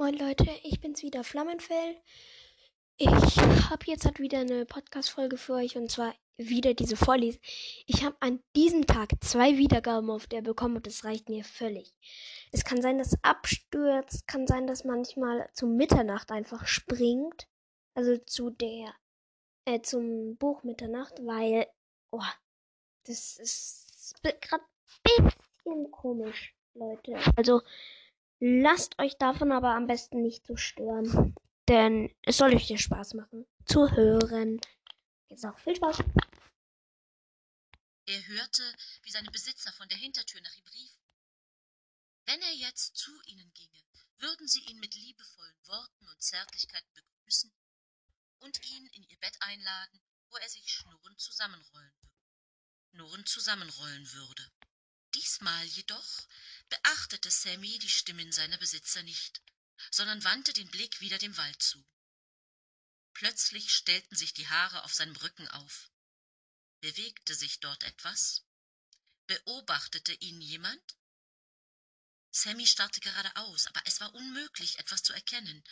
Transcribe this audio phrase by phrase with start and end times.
[0.00, 1.96] Moin Leute, ich bin's wieder, Flammenfell.
[2.98, 7.40] Ich habe jetzt halt wieder eine Podcast-Folge für euch und zwar wieder diese Vorlesung.
[7.84, 11.92] Ich habe an diesem Tag zwei Wiedergaben auf der bekommen und das reicht mir völlig.
[12.52, 17.48] Es kann sein, dass abstürzt, kann sein, dass manchmal zu Mitternacht einfach springt.
[17.94, 18.94] Also zu der,
[19.64, 21.66] äh, zum Buch Mitternacht, weil,
[22.12, 22.22] oh,
[23.02, 24.62] das ist gerade
[25.02, 27.18] bisschen komisch, Leute.
[27.34, 27.62] Also,
[28.40, 31.34] lasst euch davon aber am besten nicht so stören.
[31.68, 33.46] Denn es soll euch dir Spaß machen.
[33.66, 34.60] Zu hören.
[35.28, 35.98] Jetzt auch viel Spaß.
[38.06, 38.62] Er hörte,
[39.02, 41.02] wie seine Besitzer von der Hintertür nach ihm riefen.
[42.24, 43.82] Wenn er jetzt zu ihnen ginge,
[44.18, 47.52] würden sie ihn mit liebevollen Worten und Zärtlichkeiten begrüßen
[48.40, 52.14] und ihn in ihr Bett einladen, wo er sich schnurrend zusammenrollen würde.
[52.90, 54.50] Schnurrend zusammenrollen würde.
[55.14, 56.28] Diesmal jedoch
[56.68, 59.40] beachtete Sammy die Stimmen seiner Besitzer nicht,
[59.90, 61.84] sondern wandte den Blick wieder dem Wald zu.
[63.14, 65.90] Plötzlich stellten sich die Haare auf seinem Rücken auf.
[66.80, 68.44] Bewegte sich dort etwas?
[69.26, 70.96] Beobachtete ihn jemand?
[72.30, 75.64] Sammy starrte geradeaus, aber es war unmöglich, etwas zu erkennen.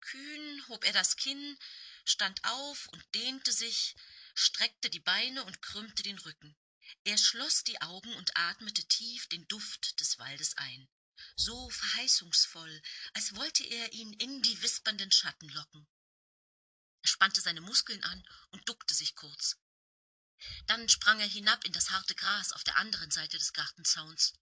[0.00, 1.58] Kühn hob er das Kinn,
[2.04, 3.94] stand auf und dehnte sich,
[4.34, 6.56] streckte die Beine und krümmte den Rücken.
[7.04, 10.88] Er schloss die Augen und atmete tief den Duft des Waldes ein,
[11.36, 12.82] so verheißungsvoll,
[13.14, 15.86] als wollte er ihn in die wispernden Schatten locken.
[17.02, 19.56] Er spannte seine Muskeln an und duckte sich kurz.
[20.66, 24.34] Dann sprang er hinab in das harte Gras auf der anderen Seite des Gartenzauns.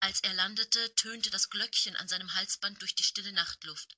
[0.00, 3.96] Als er landete, tönte das Glöckchen an seinem Halsband durch die stille Nachtluft.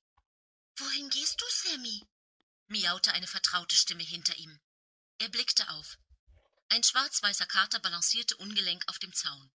[0.76, 2.02] Wohin gehst du, Sammy?
[2.68, 4.60] miaute eine vertraute Stimme hinter ihm.
[5.18, 5.98] Er blickte auf.
[6.72, 9.50] Ein schwarz-weißer Kater balancierte ungelenk auf dem Zaun.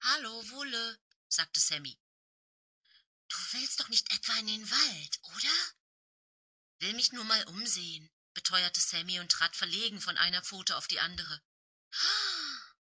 [0.00, 1.98] Hallo, Wulle, sagte Sammy.
[3.26, 5.74] Du willst doch nicht etwa in den Wald, oder?
[6.78, 11.00] Will mich nur mal umsehen, beteuerte Sammy und trat verlegen von einer Pfote auf die
[11.00, 11.42] andere.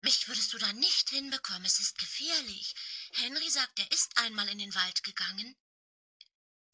[0.00, 2.74] Mich würdest du da nicht hinbekommen, es ist gefährlich.
[3.12, 5.56] Henry sagt, er ist einmal in den Wald gegangen.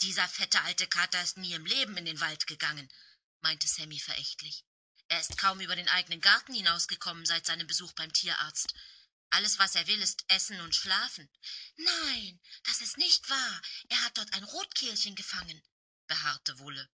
[0.01, 2.91] Dieser fette alte Kater ist nie im Leben in den Wald gegangen,
[3.43, 4.65] meinte Sammy verächtlich.
[5.13, 8.73] Er ist kaum über den eigenen Garten hinausgekommen seit seinem Besuch beim Tierarzt.
[9.29, 11.29] Alles, was er will, ist essen und schlafen.
[11.77, 13.63] Nein, das ist nicht wahr.
[13.91, 15.63] Er hat dort ein Rotkehlchen gefangen,
[16.07, 16.89] beharrte Wulle.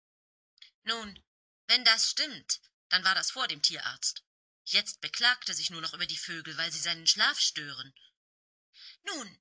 [0.83, 1.23] Nun,
[1.69, 4.25] wenn das stimmt, dann war das vor dem Tierarzt.
[4.65, 7.95] Jetzt beklagt er sich nur noch über die Vögel, weil sie seinen Schlaf stören.
[9.05, 9.41] Nun,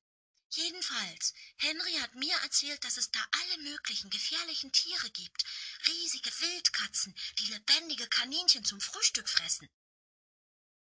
[0.50, 5.44] Jedenfalls, Henry hat mir erzählt, dass es da alle möglichen gefährlichen Tiere gibt.
[5.88, 9.70] Riesige Wildkatzen, die lebendige Kaninchen zum Frühstück fressen.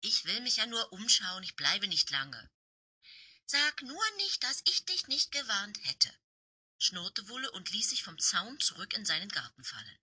[0.01, 2.51] Ich will mich ja nur umschauen, ich bleibe nicht lange.
[3.47, 6.15] Sag nur nicht, dass ich dich nicht gewarnt hätte,
[6.79, 9.99] schnurrte Wulle und ließ sich vom Zaun zurück in seinen Garten fallen.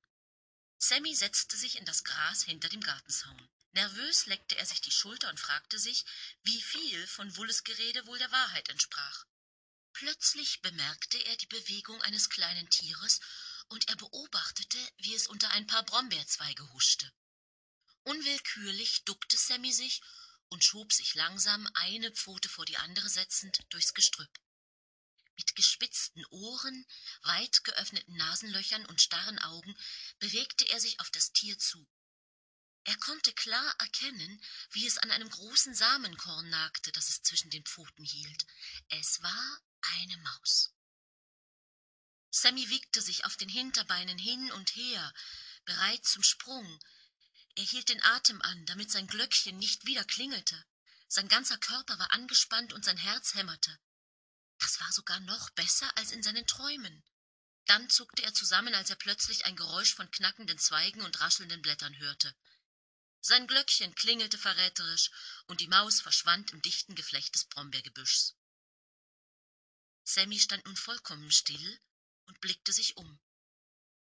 [0.77, 3.49] Sammy setzte sich in das Gras hinter dem Gartenzaun.
[3.71, 6.05] Nervös leckte er sich die Schulter und fragte sich,
[6.43, 9.25] wie viel von Wulles Gerede wohl der Wahrheit entsprach.
[9.97, 13.21] Plötzlich bemerkte er die Bewegung eines kleinen Tieres,
[13.69, 17.09] und er beobachtete, wie es unter ein paar Brombeerzweige huschte.
[18.03, 20.01] Unwillkürlich duckte Sammy sich
[20.49, 24.29] und schob sich langsam, eine Pfote vor die andere setzend, durchs Gestrüpp.
[25.37, 26.85] Mit gespitzten Ohren,
[27.21, 29.77] weit geöffneten Nasenlöchern und starren Augen
[30.19, 31.87] bewegte er sich auf das Tier zu.
[32.83, 37.63] Er konnte klar erkennen, wie es an einem großen Samenkorn nagte, das es zwischen den
[37.63, 38.45] Pfoten hielt.
[38.89, 39.61] Es war
[39.93, 40.73] eine Maus.
[42.31, 45.13] Sammy wiegte sich auf den Hinterbeinen hin und her,
[45.63, 46.79] bereit zum Sprung.
[47.55, 50.65] Er hielt den Atem an, damit sein Glöckchen nicht wieder klingelte.
[51.07, 53.79] Sein ganzer Körper war angespannt und sein Herz hämmerte.
[54.59, 57.03] Das war sogar noch besser als in seinen Träumen.
[57.65, 61.97] Dann zuckte er zusammen, als er plötzlich ein Geräusch von knackenden Zweigen und raschelnden Blättern
[61.99, 62.35] hörte.
[63.21, 65.09] Sein Glöckchen klingelte verräterisch,
[65.47, 68.35] und die Maus verschwand im dichten Geflecht des Brombeergebüschs.
[70.07, 71.79] Sammy stand nun vollkommen still
[72.25, 73.19] und blickte sich um.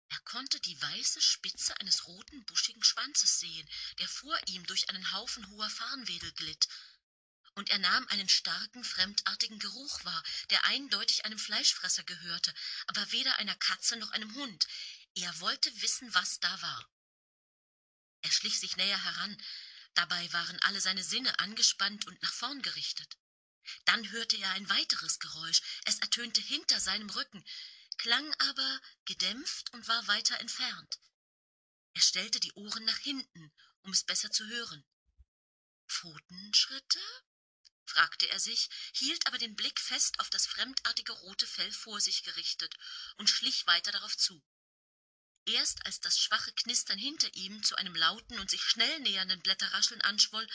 [0.09, 5.11] Er konnte die weiße Spitze eines roten, buschigen Schwanzes sehen, der vor ihm durch einen
[5.11, 6.67] Haufen hoher Farnwedel glitt,
[7.55, 12.53] und er nahm einen starken, fremdartigen Geruch wahr, der eindeutig einem Fleischfresser gehörte,
[12.85, 14.67] aber weder einer Katze noch einem Hund.
[15.15, 16.89] Er wollte wissen, was da war.
[18.21, 19.35] Er schlich sich näher heran,
[19.95, 23.17] dabei waren alle seine Sinne angespannt und nach vorn gerichtet.
[23.85, 27.43] Dann hörte er ein weiteres Geräusch, es ertönte hinter seinem Rücken,
[27.97, 30.99] klang aber gedämpft und war weiter entfernt.
[31.93, 34.85] Er stellte die Ohren nach hinten, um es besser zu hören.
[35.87, 36.99] Pfotenschritte?
[37.85, 42.23] fragte er sich, hielt aber den Blick fest auf das fremdartige rote Fell vor sich
[42.23, 42.75] gerichtet
[43.15, 44.43] und schlich weiter darauf zu.
[45.45, 50.01] Erst als das schwache Knistern hinter ihm zu einem lauten und sich schnell nähernden Blätterrascheln
[50.01, 50.45] anschwoll,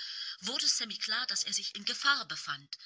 [0.40, 2.76] wurde Sammy klar, dass er sich in Gefahr befand.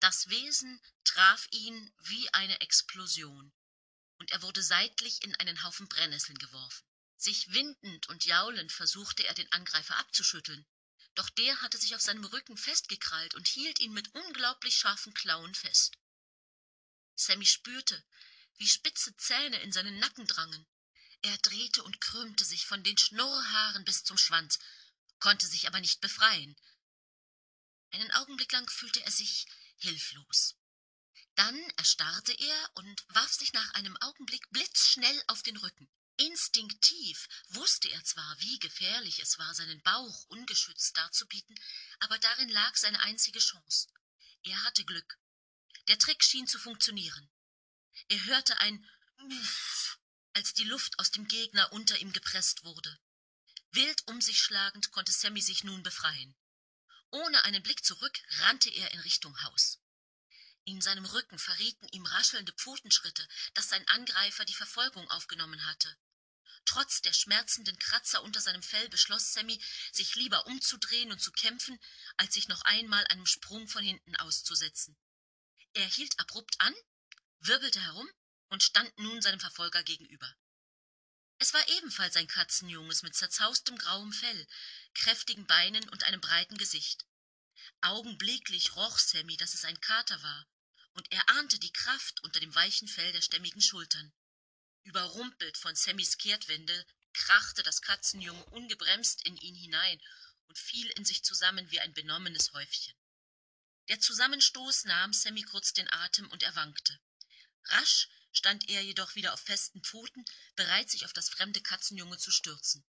[0.00, 3.52] Das Wesen traf ihn wie eine Explosion,
[4.18, 6.84] und er wurde seitlich in einen Haufen Brennnesseln geworfen.
[7.16, 10.66] Sich windend und jaulend versuchte er, den Angreifer abzuschütteln,
[11.14, 15.54] doch der hatte sich auf seinem Rücken festgekrallt und hielt ihn mit unglaublich scharfen Klauen
[15.54, 15.98] fest.
[17.14, 18.02] Sammy spürte,
[18.56, 20.66] wie spitze Zähne in seinen Nacken drangen,
[21.22, 24.58] er drehte und krümmte sich von den Schnurrhaaren bis zum Schwanz,
[25.18, 26.56] konnte sich aber nicht befreien.
[27.90, 29.46] Einen Augenblick lang fühlte er sich
[29.82, 30.56] hilflos.
[31.34, 35.90] Dann erstarrte er und warf sich nach einem Augenblick blitzschnell auf den Rücken.
[36.16, 41.58] Instinktiv wusste er zwar, wie gefährlich es war, seinen Bauch ungeschützt darzubieten,
[42.00, 43.88] aber darin lag seine einzige Chance.
[44.42, 45.18] Er hatte Glück.
[45.88, 47.30] Der Trick schien zu funktionieren.
[48.08, 48.86] Er hörte ein
[50.32, 52.98] als die Luft aus dem Gegner unter ihm gepresst wurde.
[53.72, 56.34] Wild um sich schlagend konnte Sammy sich nun befreien.
[57.10, 59.80] Ohne einen Blick zurück rannte er in Richtung Haus.
[60.64, 65.96] In seinem Rücken verrieten ihm raschelnde Pfotenschritte, dass sein Angreifer die Verfolgung aufgenommen hatte.
[66.64, 69.60] Trotz der schmerzenden Kratzer unter seinem Fell beschloss Sammy,
[69.92, 71.80] sich lieber umzudrehen und zu kämpfen,
[72.16, 74.96] als sich noch einmal einem Sprung von hinten auszusetzen.
[75.72, 76.74] Er hielt abrupt an,
[77.40, 78.08] wirbelte herum
[78.48, 80.32] und stand nun seinem Verfolger gegenüber.
[81.40, 84.46] Es war ebenfalls ein Katzenjunges mit zerzaustem grauem Fell,
[84.92, 87.06] kräftigen Beinen und einem breiten Gesicht.
[87.80, 90.46] Augenblicklich roch Sammy, dass es ein Kater war,
[90.92, 94.12] und er ahnte die Kraft unter dem weichen Fell der stämmigen Schultern.
[94.82, 99.98] Überrumpelt von Sammys Kehrtwende krachte das Katzenjunge ungebremst in ihn hinein
[100.46, 102.94] und fiel in sich zusammen wie ein benommenes Häufchen.
[103.88, 107.00] Der Zusammenstoß nahm Sammy kurz den Atem und er wankte.
[107.64, 110.24] Rasch stand er jedoch wieder auf festen Pfoten,
[110.56, 112.84] bereit, sich auf das fremde Katzenjunge zu stürzen.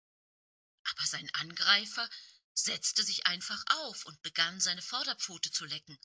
[0.84, 2.08] Aber sein Angreifer
[2.54, 5.98] setzte sich einfach auf und begann seine Vorderpfote zu lecken.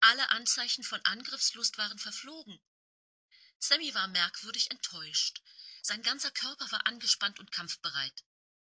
[0.00, 2.60] Alle Anzeichen von Angriffslust waren verflogen.
[3.58, 5.40] Sammy war merkwürdig enttäuscht.
[5.82, 8.24] Sein ganzer Körper war angespannt und kampfbereit.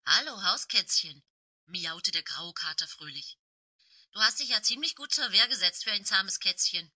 [0.05, 1.23] Hallo, Hauskätzchen,
[1.67, 3.39] miaute der graue Kater fröhlich.
[4.13, 6.93] Du hast dich ja ziemlich gut zur Wehr gesetzt für ein zahmes Kätzchen.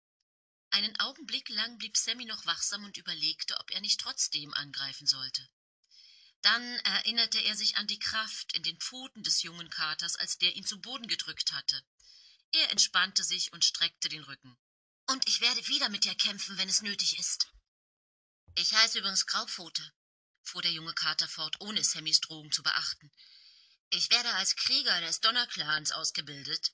[0.75, 5.49] Einen Augenblick lang blieb Sammy noch wachsam und überlegte, ob er nicht trotzdem angreifen sollte.
[6.43, 10.56] Dann erinnerte er sich an die Kraft in den Pfoten des jungen Katers, als der
[10.56, 11.81] ihn zu Boden gedrückt hatte.
[12.50, 14.59] Er entspannte sich und streckte den Rücken.
[15.06, 17.47] Und ich werde wieder mit dir kämpfen, wenn es nötig ist.
[18.56, 19.94] Ich heiße übrigens Graupfote,
[20.43, 23.12] fuhr der junge Kater fort, ohne Sammys Drohung zu beachten.
[23.91, 26.73] Ich werde als Krieger des Donnerclans ausgebildet.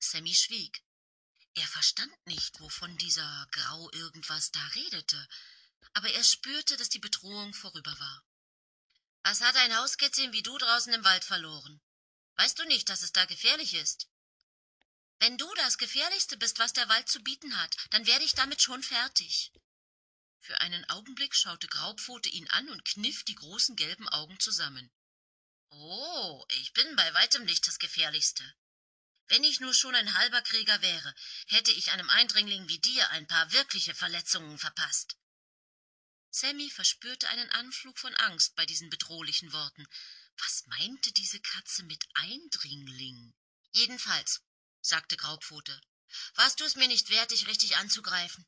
[0.00, 0.82] Sammy schwieg.
[1.54, 5.28] Er verstand nicht, wovon dieser Grau irgendwas da redete,
[5.92, 8.24] aber er spürte, dass die Bedrohung vorüber war.
[9.22, 11.80] Was hat ein Hauskätzchen wie du draußen im Wald verloren?
[12.36, 14.08] Weißt du nicht, dass es da gefährlich ist?
[15.20, 18.60] Wenn du das Gefährlichste bist, was der Wald zu bieten hat, dann werde ich damit
[18.60, 19.52] schon fertig.
[20.40, 24.90] Für einen Augenblick schaute Graupfote ihn an und kniff die großen gelben Augen zusammen.
[25.70, 28.44] Oh, ich bin bei weitem nicht das Gefährlichste.
[29.28, 31.14] Wenn ich nur schon ein halber Krieger wäre,
[31.46, 35.16] hätte ich einem Eindringling wie dir ein paar wirkliche Verletzungen verpasst.
[36.30, 39.86] Sammy verspürte einen Anflug von Angst bei diesen bedrohlichen Worten.
[40.38, 43.34] Was meinte diese Katze mit Eindringling?
[43.70, 44.42] Jedenfalls,
[44.80, 45.80] sagte Graupfote,
[46.34, 48.46] warst du es mir nicht wert, dich richtig anzugreifen.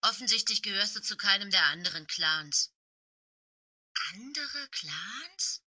[0.00, 2.72] Offensichtlich gehörst du zu keinem der anderen Clans.
[4.12, 5.62] Andere Clans?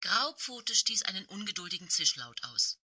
[0.00, 2.79] Graupfote stieß einen ungeduldigen Zischlaut aus.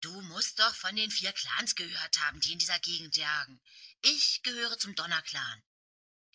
[0.00, 3.60] Du musst doch von den vier Clans gehört haben, die in dieser Gegend jagen.
[4.00, 5.62] Ich gehöre zum Donnerclan.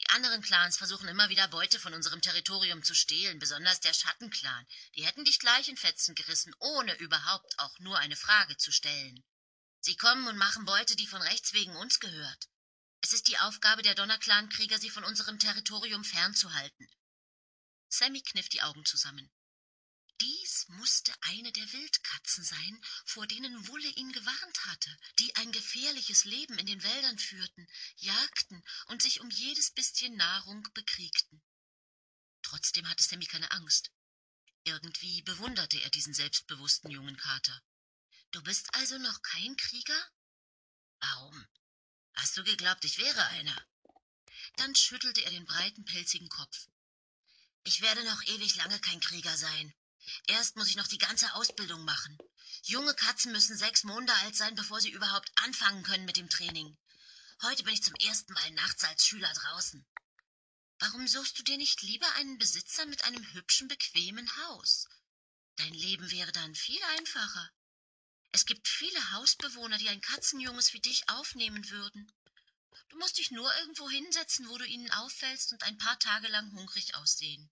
[0.01, 4.67] Die anderen Clans versuchen immer wieder Beute von unserem Territorium zu stehlen, besonders der Schattenclan.
[4.95, 9.23] Die hätten dich gleich in Fetzen gerissen, ohne überhaupt auch nur eine Frage zu stellen.
[9.79, 12.49] Sie kommen und machen Beute, die von Rechts wegen uns gehört.
[13.01, 16.87] Es ist die Aufgabe der Donnerclan-Krieger, sie von unserem Territorium fernzuhalten.
[17.87, 19.31] Sammy kniff die Augen zusammen.
[20.23, 26.23] Dies musste eine der Wildkatzen sein, vor denen Wulle ihn gewarnt hatte, die ein gefährliches
[26.23, 31.43] Leben in den Wäldern führten, jagten und sich um jedes bisschen Nahrung bekriegten.
[32.41, 33.91] Trotzdem hatte Sammy keine Angst.
[34.63, 37.61] Irgendwie bewunderte er diesen selbstbewussten jungen Kater.
[38.31, 40.09] Du bist also noch kein Krieger?
[41.01, 41.47] Warum?
[42.13, 43.67] Hast du geglaubt, ich wäre einer?
[44.55, 46.69] Dann schüttelte er den breiten, pelzigen Kopf.
[47.65, 49.75] Ich werde noch ewig lange kein Krieger sein.
[50.27, 52.17] Erst muss ich noch die ganze Ausbildung machen.
[52.63, 56.77] Junge Katzen müssen sechs Monate alt sein, bevor sie überhaupt anfangen können mit dem Training.
[57.41, 59.85] Heute bin ich zum ersten Mal nachts als Schüler draußen.
[60.79, 64.87] Warum suchst du dir nicht lieber einen Besitzer mit einem hübschen, bequemen Haus?
[65.55, 67.51] Dein Leben wäre dann viel einfacher.
[68.31, 72.11] Es gibt viele Hausbewohner, die ein Katzenjunges wie dich aufnehmen würden.
[72.89, 76.51] Du musst dich nur irgendwo hinsetzen, wo du ihnen auffällst und ein paar Tage lang
[76.53, 77.51] hungrig aussehen.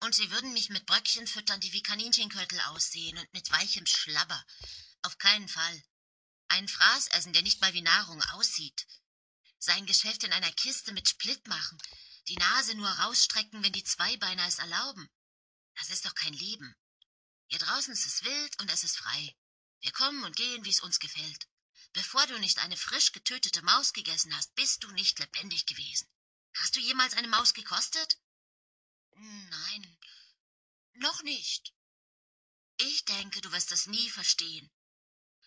[0.00, 4.44] Und sie würden mich mit Bröckchen füttern, die wie Kaninchenköttel aussehen und mit weichem Schlabber.
[5.02, 5.82] Auf keinen Fall.
[6.48, 8.86] Einen Fraß essen, der nicht mal wie Nahrung aussieht.
[9.58, 11.78] Sein Geschäft in einer Kiste mit Split machen,
[12.28, 15.08] die Nase nur rausstrecken, wenn die Zweibeiner es erlauben.
[15.74, 16.74] Das ist doch kein Leben.
[17.48, 19.36] Hier draußen ist es wild und es ist frei.
[19.80, 21.48] Wir kommen und gehen, wie es uns gefällt.
[21.92, 26.08] Bevor du nicht eine frisch getötete Maus gegessen hast, bist du nicht lebendig gewesen.
[26.54, 28.18] Hast du jemals eine Maus gekostet?
[29.14, 29.98] Nein,
[30.94, 31.74] noch nicht.
[32.76, 34.70] Ich denke, du wirst das nie verstehen.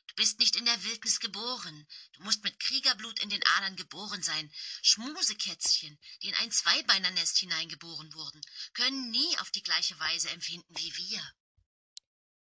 [0.07, 1.87] Du bist nicht in der Wildnis geboren.
[2.11, 4.51] Du musst mit Kriegerblut in den Adern geboren sein.
[4.81, 8.41] Schmusekätzchen, die in ein Zweibeinernest hineingeboren wurden,
[8.73, 11.33] können nie auf die gleiche Weise empfinden wie wir.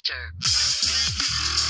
[0.09, 1.68] Victor.